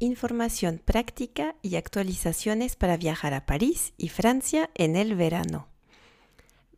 [0.00, 5.68] información práctica y actualizaciones para viajar a París y Francia en el verano.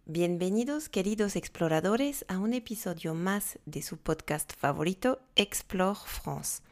[0.06, 6.62] Bienvenidos queridos exploradores a un episodio más de su podcast favorito Explore France.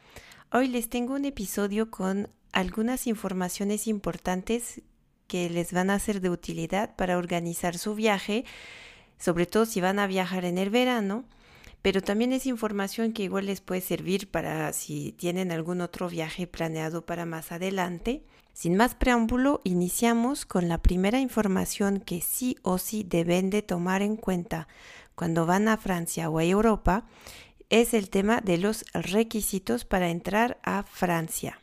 [0.51, 4.81] Hoy les tengo un episodio con algunas informaciones importantes
[5.27, 8.43] que les van a ser de utilidad para organizar su viaje,
[9.17, 11.23] sobre todo si van a viajar en el verano
[11.81, 16.47] pero también es información que igual les puede servir para si tienen algún otro viaje
[16.47, 18.23] planeado para más adelante.
[18.53, 24.01] Sin más preámbulo, iniciamos con la primera información que sí o sí deben de tomar
[24.01, 24.67] en cuenta
[25.15, 27.05] cuando van a Francia o a Europa,
[27.69, 31.59] es el tema de los requisitos para entrar a Francia.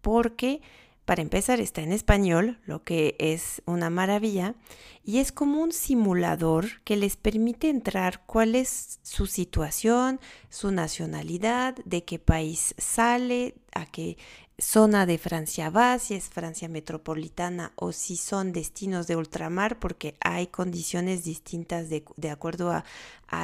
[0.02, 0.62] porque
[1.06, 4.56] para empezar, está en español, lo que es una maravilla,
[5.04, 11.76] y es como un simulador que les permite entrar cuál es su situación, su nacionalidad,
[11.86, 14.18] de qué país sale, a qué
[14.58, 20.16] zona de Francia va, si es Francia metropolitana o si son destinos de ultramar, porque
[20.22, 22.84] hay condiciones distintas de, acuerdo a,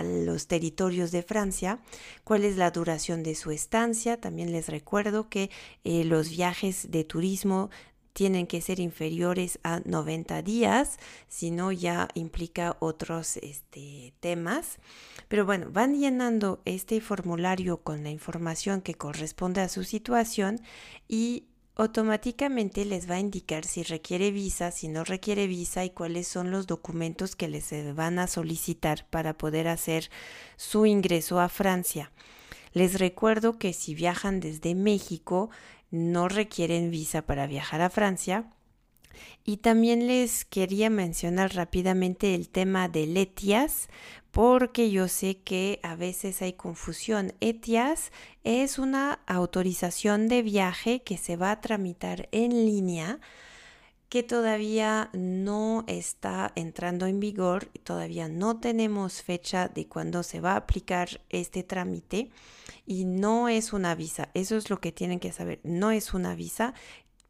[0.03, 1.79] los territorios de Francia,
[2.23, 4.21] cuál es la duración de su estancia.
[4.21, 5.49] También les recuerdo que
[5.83, 7.69] eh, los viajes de turismo
[8.13, 14.79] tienen que ser inferiores a 90 días, si no ya implica otros este, temas.
[15.27, 20.61] Pero bueno, van llenando este formulario con la información que corresponde a su situación
[21.07, 21.45] y
[21.75, 26.51] automáticamente les va a indicar si requiere visa, si no requiere visa y cuáles son
[26.51, 30.09] los documentos que les van a solicitar para poder hacer
[30.57, 32.11] su ingreso a Francia.
[32.73, 35.49] Les recuerdo que si viajan desde México,
[35.91, 38.49] no requieren visa para viajar a Francia.
[39.43, 43.89] Y también les quería mencionar rápidamente el tema del ETIAS,
[44.31, 47.33] porque yo sé que a veces hay confusión.
[47.41, 48.11] ETIAS
[48.43, 53.19] es una autorización de viaje que se va a tramitar en línea
[54.11, 60.51] que todavía no está entrando en vigor, todavía no tenemos fecha de cuándo se va
[60.51, 62.29] a aplicar este trámite
[62.85, 66.35] y no es una visa, eso es lo que tienen que saber, no es una
[66.35, 66.73] visa.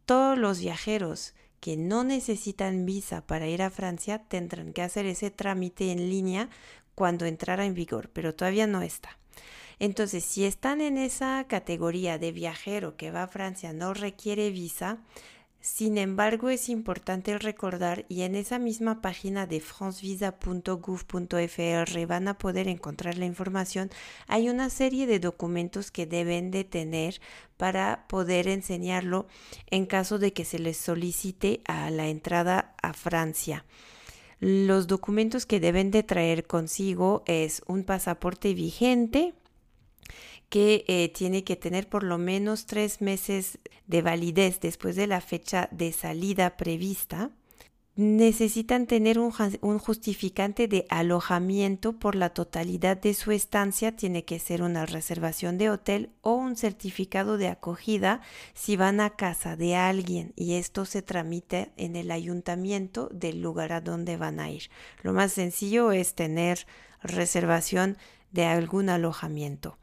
[0.08, 5.30] Todos los viajeros que no necesitan visa para ir a Francia tendrán que hacer ese
[5.30, 6.50] trámite en línea
[6.96, 9.20] cuando entrara en vigor, pero todavía no está.
[9.78, 14.98] Entonces, si están en esa categoría de viajero que va a Francia, no requiere visa,
[15.62, 22.68] sin embargo, es importante recordar y en esa misma página de francevisa.gouv.fr van a poder
[22.68, 23.92] encontrar la información.
[24.28, 27.22] Hay una serie de documentos que deben de tener
[27.58, 29.28] para poder enseñarlo
[29.68, 33.64] en caso de que se les solicite a la entrada a Francia.
[34.40, 39.36] Los documentos que deben de traer consigo es un pasaporte vigente,
[40.52, 43.58] que eh, tiene que tener por lo menos tres meses
[43.88, 47.32] de validez después de la fecha de salida prevista.
[47.96, 54.62] Necesitan tener un, justificante de alojamiento por la totalidad de su estancia, tiene que ser
[54.62, 58.20] una reservación de hotel o un certificado de acogida
[58.54, 63.72] si van a casa de alguien y esto se tramite en el ayuntamiento del lugar
[63.72, 64.70] a donde van a ir.
[65.02, 66.68] Lo más sencillo es tener
[67.02, 67.98] reservación
[68.32, 69.78] de algún alojamiento.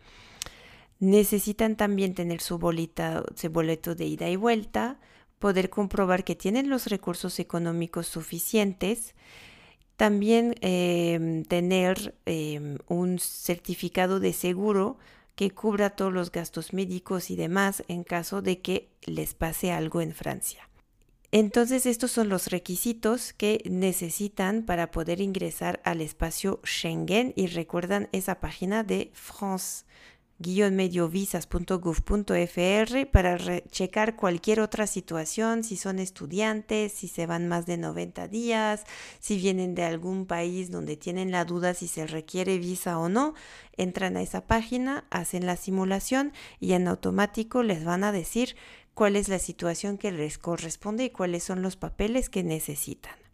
[1.01, 4.99] Necesitan también tener su, bolita, su boleto de ida y vuelta,
[5.39, 9.15] poder comprobar que tienen los recursos económicos suficientes,
[9.97, 14.99] también em, tener em, un certificado de seguro
[15.35, 20.01] que cubra todos los gastos médicos y demás en caso de que les pase algo
[20.01, 20.69] en Francia.
[21.31, 28.09] Entonces estos son los requisitos que necesitan para poder ingresar al espacio Schengen y recuerdan
[28.13, 29.85] esa página de France
[30.39, 38.29] mediovisas.gov.fr para checar cualquier otra situación, si son estudiantes, si se van más de 90
[38.29, 38.85] días,
[39.19, 43.35] si vienen de algún país donde tienen la duda si se requiere visa o no,
[43.77, 48.57] entran a esa página, hacen la simulación y en automático les van a decir
[48.95, 53.28] cuál es la situación que les corresponde y cuáles son los papeles que necesitan.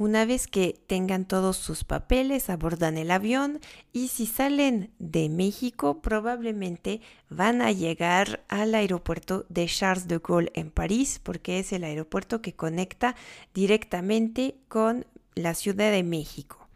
[0.00, 3.58] Una vez que tengan todos sus papeles, abordan el avión
[3.92, 10.52] y si salen de México probablemente van a llegar al aeropuerto de Charles de Gaulle
[10.54, 13.16] en París porque es el aeropuerto que conecta
[13.54, 15.04] directamente con
[15.34, 16.68] la Ciudad de México.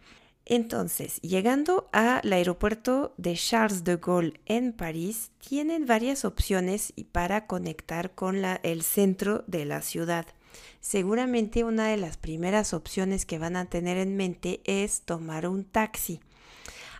[0.44, 8.16] Entonces, llegando al aeropuerto de Charles de Gaulle en París, tienen varias opciones para conectar
[8.16, 10.26] con el centro de la ciudad.
[10.80, 15.64] Seguramente una de las primeras opciones que van a tener en mente es tomar un
[15.64, 16.20] taxi.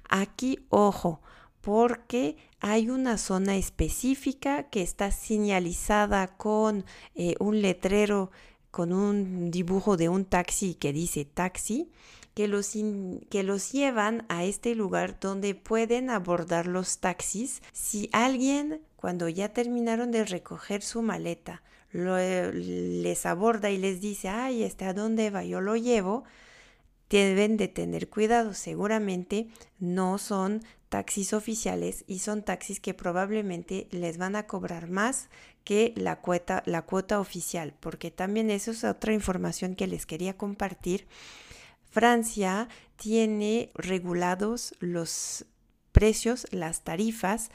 [0.08, 1.20] Aquí, ojo,
[1.62, 6.84] porque hay una zona específica que está señalizada con
[7.14, 8.31] eh, un letrero,
[8.70, 11.90] con un dibujo de un taxi que dice taxi,
[12.34, 12.72] que los,
[13.31, 19.52] que los llevan a este lugar donde pueden abordar los taxis si alguien, cuando ya
[19.52, 25.44] terminaron de recoger su maleta, les aborda y les dice, ay, este a dónde va,
[25.44, 26.24] yo lo llevo,
[27.10, 28.54] deben de tener cuidado.
[28.54, 29.48] Seguramente
[29.78, 35.28] no son taxis oficiales y son taxis que probablemente les van a cobrar más
[35.64, 40.36] que la cuota, la cuota oficial, porque también eso es otra información que les quería
[40.36, 41.06] compartir.
[41.90, 45.44] Francia tiene regulados los
[45.92, 47.50] precios, las tarifas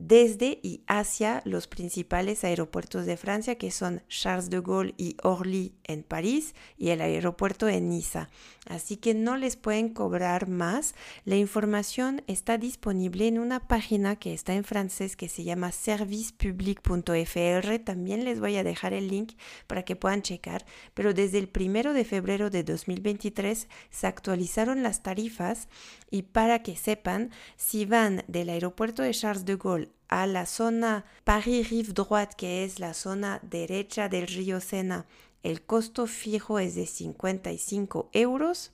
[0.00, 5.74] desde y hacia los principales aeropuertos de Francia, que son Charles de Gaulle y Orly
[5.84, 8.30] en París y el aeropuerto en Niza.
[8.66, 10.94] Así que no les pueden cobrar más.
[11.24, 17.78] La información está disponible en una página que está en francés que se llama servicepublic.fr.
[17.84, 19.34] También les voy a dejar el link
[19.66, 20.64] para que puedan checar.
[20.94, 25.68] Pero desde el primero de febrero de 2023 se actualizaron las tarifas
[26.10, 29.79] y para que sepan, si van del aeropuerto de Charles de Gaulle
[30.10, 35.06] a la zona Paris-Rive Droite, que es la zona derecha del río Sena,
[35.42, 38.72] el costo fijo es de 55 euros.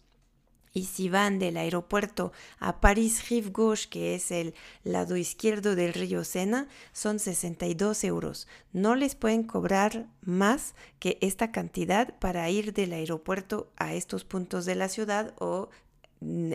[0.73, 4.55] Y si van del aeropuerto a Paris Rive Gauche, que es el
[4.85, 8.47] lado izquierdo del río Sena, son 62 euros.
[8.73, 14.67] No les pueden cobrar más que esta cantidad para ir del aeropuerto a estos puntos
[14.67, 15.71] de la ciudad o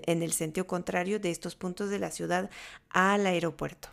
[0.05, 2.49] en el sentido contrario de estos puntos de la ciudad
[2.89, 3.89] al aeropuerto.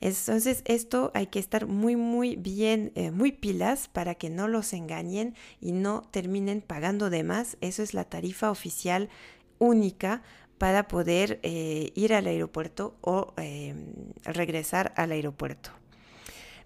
[0.00, 4.72] Entonces esto hay que estar muy muy bien, eh, muy pilas para que no los
[4.72, 7.56] engañen y no terminen pagando de más.
[7.60, 9.08] Eso es la tarifa oficial
[9.58, 10.22] única
[10.58, 13.86] para poder eh, ir al aeropuerto o em,
[14.24, 15.70] regresar al aeropuerto.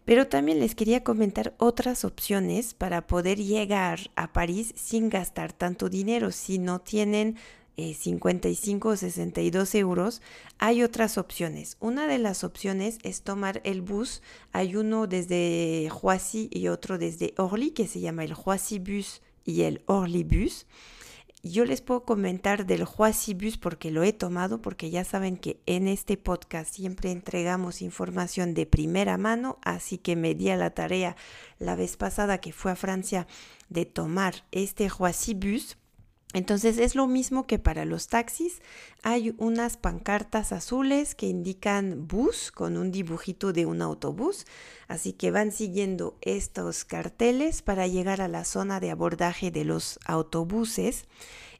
[0.05, 5.89] Pero también les quería comentar otras opciones para poder llegar a París sin gastar tanto
[5.89, 6.33] dinero.
[6.33, 7.37] Si no tienen
[7.95, 10.23] 55 o 62 euros,
[10.59, 11.77] hay otras opciones.
[11.81, 14.23] Una de las opciones es tomar el bus.
[14.53, 19.63] Hay uno desde Roissy y otro desde Orly que se llama el Roissy Bus y
[19.63, 20.67] el Orly Bus.
[21.43, 25.59] Yo les puedo comentar del Roissy Bus porque lo he tomado, porque ya saben que
[25.65, 30.71] en este podcast siempre entregamos información de primera mano, así que me di a la
[30.71, 31.17] tarea
[31.59, 33.27] la vez pasada que fue a Francia
[33.71, 35.79] de tomar este Roissy Bus
[36.33, 38.63] entonces es lo mismo que para los taxis.
[39.03, 44.47] Hay unas pancartas azules que indican bus con un dibujito de un autobús.
[44.87, 49.99] Así que van siguiendo estos carteles para llegar a la zona de abordaje de los
[50.05, 51.07] autobuses.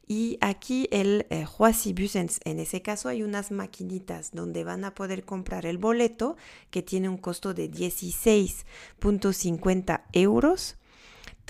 [0.07, 4.95] Y aquí el eh, Bus, en, en, ese caso hay unas maquinitas donde van a
[4.95, 6.37] poder comprar el boleto
[6.71, 10.77] que tiene un costo de 16.50 euros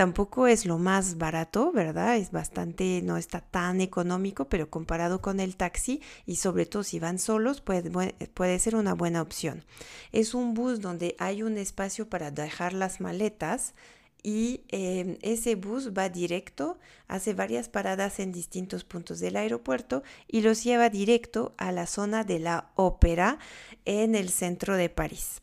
[0.00, 2.16] Tampoco es lo más barato, ¿verdad?
[2.16, 6.98] Es bastante, no está tan económico, pero comparado con el taxi y sobre todo si
[6.98, 9.62] van solos puede, ser una buena opción.
[10.10, 13.74] Es un bus donde hay un espacio para dejar las maletas
[14.22, 20.40] y em, ese bus va directo, hace varias paradas en distintos puntos del aeropuerto y
[20.40, 23.38] los lleva directo a la zona de la ópera
[23.84, 25.42] en el centro de París.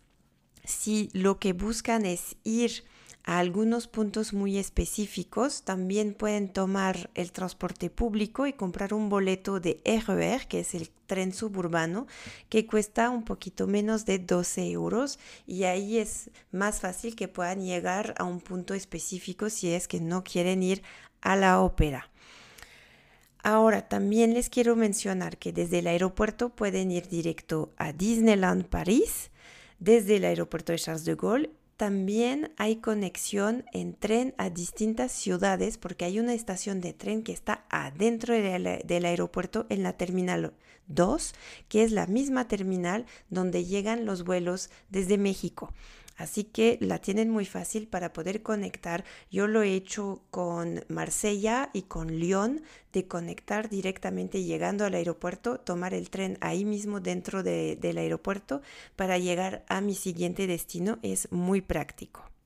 [0.64, 2.84] Si lo que buscan es ir
[3.28, 5.64] a algunos puntos muy específicos.
[5.64, 10.90] También pueden tomar el transporte público y comprar un boleto de RER, que es el
[11.08, 12.08] tren suburbano,
[12.48, 17.66] que cuesta un poquito menos de 12 euros y ahí es más fácil que puedan
[17.66, 20.82] llegar a un punto específico si es que no quieren ir
[21.20, 22.10] a la ópera.
[23.44, 29.32] Ahora, también les quiero mencionar que desde el aeropuerto pueden ir directo a Disneyland París,
[29.80, 35.78] desde el aeropuerto de Charles de Gaulle también hay conexión en tren a distintas ciudades
[35.78, 40.54] porque hay una estación de tren que está adentro del, aeropuerto en la terminal
[40.88, 41.34] 2,
[41.70, 45.72] que es la misma terminal donde llegan los vuelos desde México.
[46.18, 49.06] Así que la tienen muy fácil para poder conectar.
[49.32, 55.60] Yo lo he hecho con Marsella y con Lyon, de conectar directamente llegando al aeropuerto,
[55.60, 58.62] tomar el tren ahí mismo dentro del aeropuerto
[58.96, 60.98] para llegar a mi siguiente destino.
[61.04, 62.37] Es muy práctico.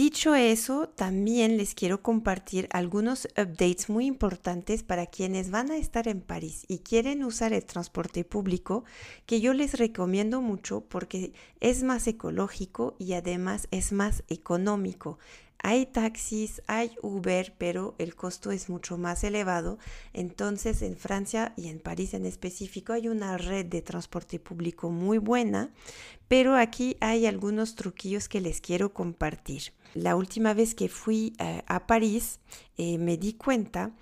[0.00, 6.08] Dicho eso, también les quiero compartir algunos updates muy importantes para quienes van a estar
[6.08, 8.84] en París y quieren usar el transporte público,
[9.26, 15.18] que yo les recomiendo mucho porque es más ecológico y además es más económico.
[15.62, 19.78] Hay taxis, hay Uber, pero el costo es mucho más elevado.
[20.12, 25.18] Entonces en Francia y en París en específico hay una red de transporte público muy
[25.18, 25.70] buena,
[26.28, 29.72] pero aquí hay algunos truquillos que les quiero compartir.
[29.94, 32.40] La última vez que fui eh, a París
[32.78, 33.92] eh, me di cuenta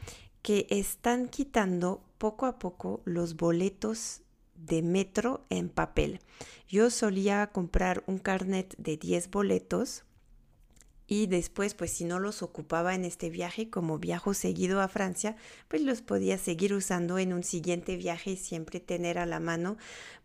[0.42, 4.22] que están quitando poco a poco los boletos
[4.54, 6.20] de metro en papel.
[6.68, 10.04] Yo solía comprar un carnet de 10 boletos
[11.08, 15.34] y después pues si no los ocupaba en este viaje como viajo seguido a Francia
[15.66, 19.78] pues los podía seguir usando en un siguiente viaje y siempre tener a la mano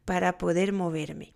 [0.06, 1.34] para poder moverme.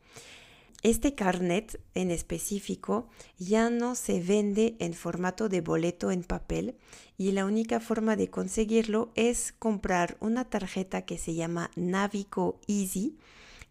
[0.83, 6.75] Este carnet en específico ya no se vende en formato de boleto en papel
[7.17, 13.17] y la única forma de conseguirlo es comprar una tarjeta que se llama Navico Easy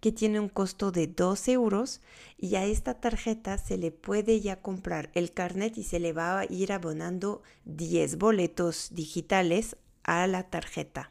[0.06, 2.00] que tiene un costo de 2 euros
[2.38, 6.38] y a esta tarjeta se le puede ya comprar el carnet y se le va
[6.38, 11.10] a ir abonando 10 boletos digitales a la tarjeta.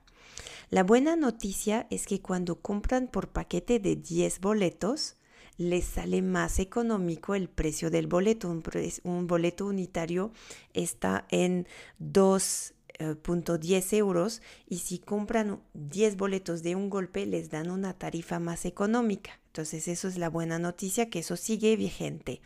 [0.69, 5.17] La buena noticia es que cuando compran por paquete de 10 boletos,
[5.57, 8.49] les sale más económico el precio del boleto.
[8.49, 8.63] Un,
[9.03, 10.31] un boleto unitario
[10.73, 11.67] está en
[11.99, 17.93] 2 10 eh, euros y si compran 10 boletos de un golpe les dan una
[17.93, 19.39] tarifa más económica.
[19.47, 22.41] Entonces eso es la buena noticia, que eso sigue vigente.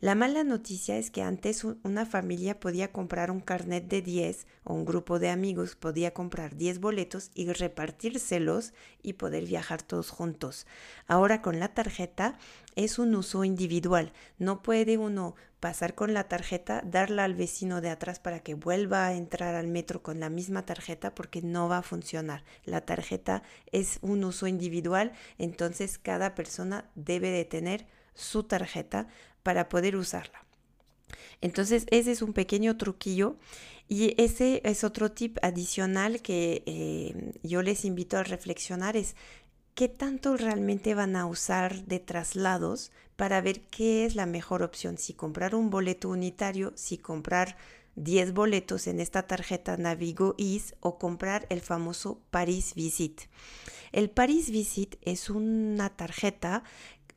[0.00, 4.74] La mala noticia es que antes una familia podía comprar un carnet de 10 o
[4.74, 10.66] un grupo de amigos podía comprar 10 boletos y repartírselos y poder viajar todos juntos.
[11.08, 12.38] Ahora con la tarjeta
[12.76, 14.12] es un uso individual.
[14.38, 19.06] No puede uno pasar con la tarjeta, darla al vecino de atrás para que vuelva
[19.06, 22.44] a entrar al metro con la misma tarjeta porque no va a funcionar.
[22.64, 23.42] La tarjeta
[23.72, 29.08] es un uso individual, entonces cada persona debe de tener su tarjeta
[29.42, 30.44] para poder usarla.
[31.40, 33.36] Entonces ese es un pequeño truquillo
[33.88, 39.14] y ese es otro tip adicional que eh, yo les invito a reflexionar es
[39.76, 44.96] qué tanto realmente van a usar de traslados para ver qué es la mejor opción,
[44.96, 47.58] si comprar un boleto unitario, si comprar
[47.94, 53.20] 10 boletos en esta tarjeta Navigo Ease o comprar el famoso Paris Visit.
[53.92, 56.64] El Paris Visit es una tarjeta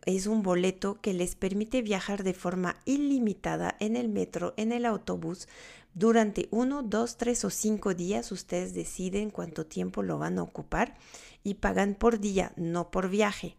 [0.05, 4.85] es un boleto que les permite viajar de forma ilimitada en el metro, en el
[4.85, 5.47] autobús,
[5.93, 8.31] durante uno, dos, tres o cinco días.
[8.31, 10.95] Ustedes deciden cuánto tiempo lo van a ocupar
[11.43, 13.57] y pagan por día, no por viaje.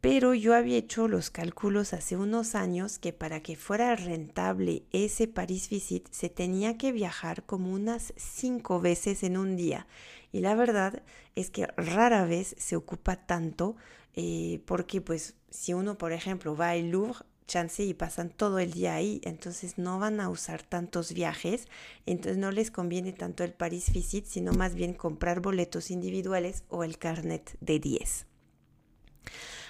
[0.00, 5.28] Pero yo había hecho los cálculos hace unos años que para que fuera rentable ese
[5.28, 9.86] Paris Visit se tenía que viajar como unas cinco veces en un día.
[10.30, 11.02] Y la verdad
[11.36, 13.76] es que rara vez se ocupa tanto
[14.14, 18.72] eh, porque pues si uno por ejemplo va al Louvre, chance y pasan todo el
[18.72, 21.66] día ahí, entonces no van a usar tantos viajes,
[22.06, 26.84] entonces no les conviene tanto el Paris Visit, sino más bien comprar boletos individuales o
[26.84, 28.26] el carnet de 10.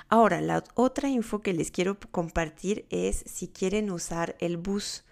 [0.09, 5.05] Ahora, la otra info que les quiero compartir es si quieren usar el bus.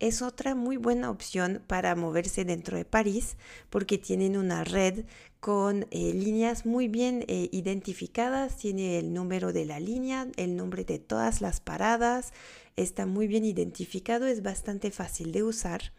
[0.00, 3.36] Es otra muy buena opción para moverse dentro de París
[3.68, 5.04] porque tienen una red
[5.40, 10.84] con eh, líneas muy bien eh, identificadas, tiene el número de la línea, el nombre
[10.84, 12.32] de todas las paradas,
[12.76, 15.92] está muy bien identificado, es bastante fácil de usar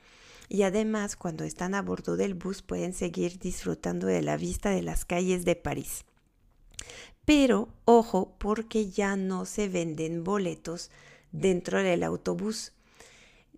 [0.50, 4.82] y además cuando están a bordo del bus pueden seguir disfrutando de la vista de
[4.82, 6.06] las calles de París.
[7.24, 10.90] Pero ojo porque ya no se venden boletos
[11.32, 12.74] dentro del autobús.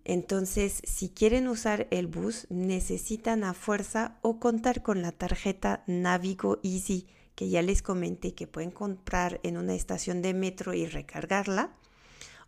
[0.04, 6.58] Entonces, si quieren usar el bus, necesitan a fuerza o contar con la tarjeta Navigo
[6.62, 11.74] Easy, que ya les comenté que pueden comprar en una estación de metro y recargarla,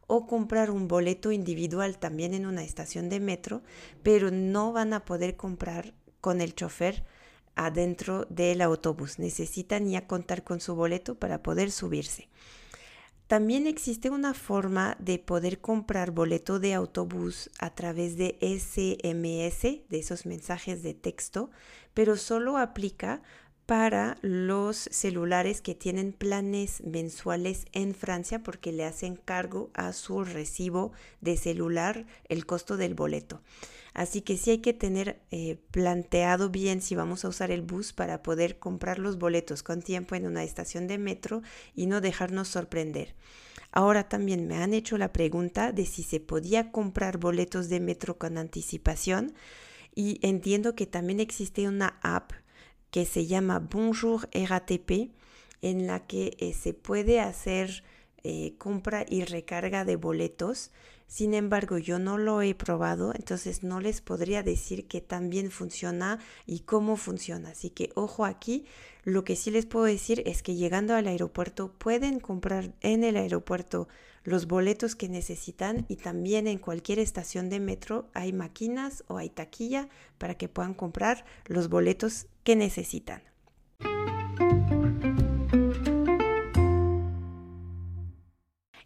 [0.07, 3.63] o comprar un boleto individual también en una estación de metro,
[4.03, 7.05] pero no van a poder comprar con el chofer
[7.57, 9.19] adentro del autobús.
[9.19, 12.29] Necesitan ya contar con su boleto para poder subirse.
[13.27, 19.99] También existe una forma de poder comprar boleto de autobús a través de SMS, de
[19.99, 21.51] esos mensajes de texto,
[21.93, 23.23] pero solo aplica
[23.67, 30.23] para los celulares que tienen planes mensuales en Francia porque le hacen cargo a su
[30.23, 33.43] recibo de celular el costo del boleto.
[33.97, 37.95] Así que sí hay que tener eh, planteado bien si vamos a usar el bus
[37.95, 41.41] para poder comprar los boletos con tiempo en una estación de metro
[41.75, 43.15] y no dejarnos sorprender.
[43.73, 48.19] Ahora también me han hecho la pregunta de si se podía comprar boletos de metro
[48.19, 49.33] con anticipación
[49.95, 52.33] y entiendo que también existe una app
[52.91, 55.11] que se llama Bonjour RATP
[55.63, 57.83] en la que eh, se puede hacer
[58.25, 60.71] eh, compra y recarga de boletos
[61.07, 66.19] sin embargo, yo no lo he probado, entonces no les podría decir que también funciona
[66.47, 67.51] y cómo funciona.
[67.51, 68.65] Así que ojo aquí,
[69.05, 73.17] lo que sí les puedo decir es que llegando al aeropuerto pueden comprar en el
[73.17, 73.89] aeropuerto
[74.25, 79.31] los boletos que necesitan y también en cualquier estación de metro hay máquinas o hay
[79.31, 83.23] taquilla para que puedan comprar los boletos que necesitan.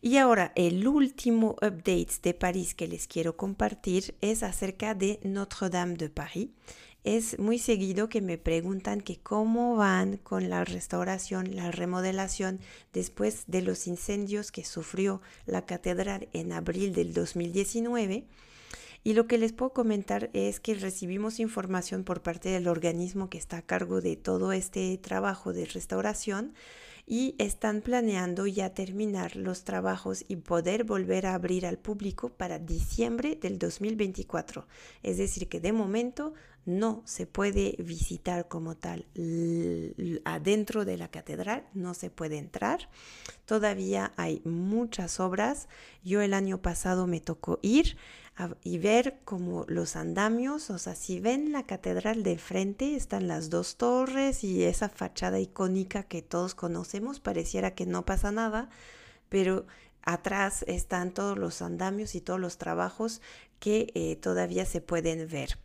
[0.03, 5.69] Y ahora el último update de París que les quiero compartir es acerca de Notre
[5.69, 6.49] Dame de París.
[7.05, 12.61] Es muy seguido que me preguntan que cómo van con la restauración, la remodelación
[12.95, 18.25] después de los incendios que sufrió la catedral en abril del 2019.
[19.05, 23.39] Y lo que les puedo comentar es que recibimos información por parte del organismo que
[23.39, 26.55] está a cargo de todo este trabajo de restauración
[27.11, 32.61] y están planeando ya terminar los trabajos y poder volver a abrir al público para
[32.61, 34.69] diciembre del 2024.
[35.03, 36.35] Es decir, que de momento
[36.67, 39.07] no se puede visitar como tal
[40.25, 42.89] adentro de la catedral, no se puede entrar.
[43.45, 45.69] Todavía hay muchas obras.
[46.05, 47.97] Yo el año pasado me tocó ir
[48.63, 53.51] y ver como los andamios, o sea, si ven la catedral de frente, están las
[53.51, 58.71] dos torres y esa fachada icónica que todos conocemos, pareciera que no pasa nada,
[59.29, 59.67] pero
[60.03, 63.21] atrás están todos los andamios y todos los trabajos
[63.59, 65.59] que eh, todavía se pueden ver.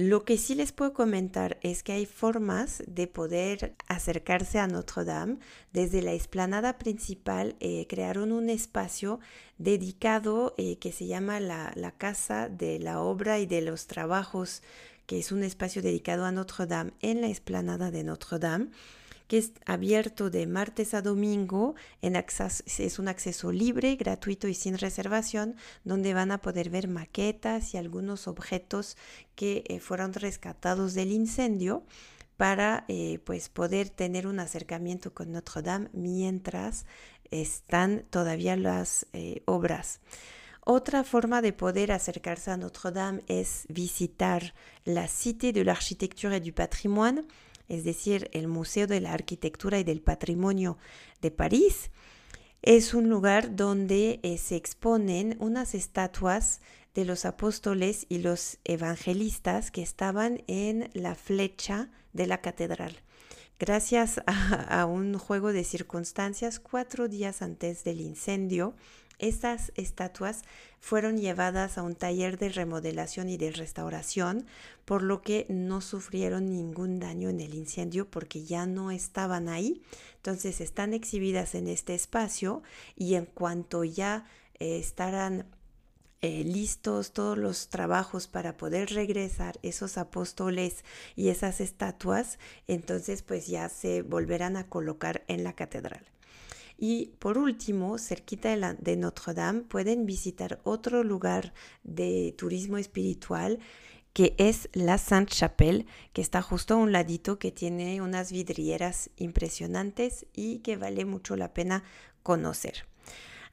[0.00, 5.04] Lo que sí les puedo comentar es que hay formas de poder acercarse a Notre
[5.04, 5.38] Dame.
[5.72, 9.18] Desde la explanada principal eh, crearon un espacio
[9.58, 14.62] dedicado eh, que se llama la, la Casa de la Obra y de los Trabajos,
[15.06, 18.68] que es un espacio dedicado a Notre Dame en la explanada de Notre Dame
[19.28, 25.54] que es abierto de martes a domingo, es un acceso libre, gratuito y sin reservación,
[25.84, 28.96] donde van a poder ver maquetas y algunos objetos
[29.36, 31.84] que eh, fueron rescatados del incendio
[32.38, 36.86] para eh, pues poder tener un acercamiento con Notre Dame mientras
[37.30, 40.00] están todavía las eh, obras.
[40.64, 46.40] Otra forma de poder acercarse a Notre Dame es visitar la Cité de l'Architecture et
[46.40, 47.24] du Patrimoine,
[47.68, 50.78] es decir, el Museo de la Arquitectura y del Patrimonio
[51.20, 51.90] de París,
[52.62, 56.60] es un lugar donde eh, se exponen unas estatuas
[56.94, 62.96] de los apóstoles y los evangelistas que estaban en la flecha de la catedral.
[63.60, 68.74] Gracias a un juego de circunstancias, cuatro días antes del incendio,
[69.18, 70.42] estas estatuas
[70.80, 74.46] fueron llevadas a un taller de remodelación y de restauración,
[74.84, 79.82] por lo que no sufrieron ningún daño en el incendio porque ya no estaban ahí.
[80.16, 82.62] Entonces están exhibidas en este espacio
[82.96, 84.26] y en cuanto ya
[84.58, 85.46] eh, estarán
[86.20, 93.46] eh, listos todos los trabajos para poder regresar esos apóstoles y esas estatuas, entonces pues
[93.46, 96.04] ya se volverán a colocar en la catedral.
[96.80, 103.58] Y por último, cerquita de, Notre Dame, pueden visitar otro lugar de turismo espiritual
[104.12, 109.10] que es la Sainte Chapelle, que está justo a un ladito, que tiene unas vidrieras
[109.16, 111.84] impresionantes y que vale mucho la pena
[112.22, 112.86] conocer.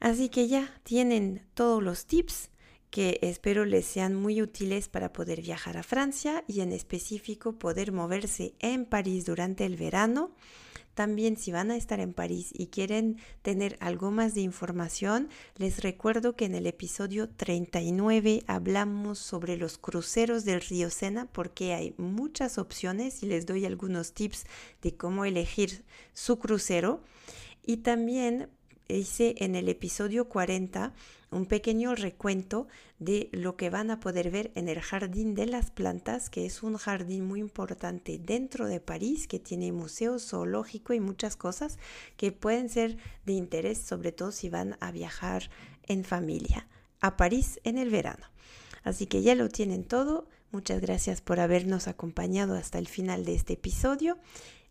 [0.00, 2.50] Así que ya tienen todos los tips
[2.90, 7.92] que espero les sean muy útiles para poder viajar a Francia y en específico poder
[7.92, 10.32] moverse en París durante el verano
[10.96, 15.82] también si van a estar en París y quieren tener algo más de información, les
[15.82, 21.94] recuerdo que en el episodio 39 hablamos sobre los cruceros del río Sena porque hay
[21.98, 24.46] muchas opciones y les doy algunos tips
[24.80, 27.02] de cómo elegir su crucero.
[27.62, 28.48] Y también
[28.88, 30.92] hice en el episodio 40
[31.30, 32.68] un pequeño recuento
[32.98, 36.62] de lo que van a poder ver en el Jardín de las Plantas, que es
[36.62, 41.78] un jardín muy importante dentro de París, que tiene museo zoológico y muchas cosas
[42.16, 45.50] que pueden ser de interés, sobre todo si van a viajar
[45.88, 46.68] en familia
[47.00, 48.26] a París en el verano.
[48.84, 50.28] Así que ya lo tienen todo.
[50.52, 54.16] Muchas gracias por habernos acompañado hasta el final de este episodio.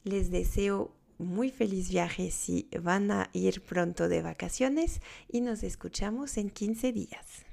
[0.04, 6.38] Les deseo muy feliz viaje si van a ir pronto de vacaciones y nos escuchamos
[6.38, 7.46] en 15 días.